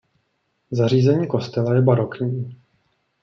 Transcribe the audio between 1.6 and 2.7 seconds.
je barokní.